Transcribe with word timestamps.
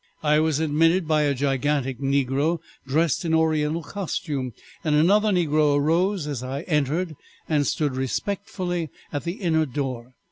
I 0.23 0.39
was 0.39 0.59
admitted 0.59 1.07
by 1.07 1.21
a 1.21 1.35
gigantic 1.35 1.99
negro 1.99 2.57
dressed 2.87 3.23
in 3.23 3.35
oriental 3.35 3.83
costume, 3.83 4.51
and 4.83 4.95
another 4.95 5.29
negro 5.29 5.77
arose 5.77 6.25
as 6.25 6.41
I 6.41 6.61
entered, 6.61 7.15
and 7.47 7.67
stood 7.67 7.95
respectfully 7.95 8.89
at 9.13 9.25
the 9.25 9.33
inner 9.33 9.67
door. 9.67 10.15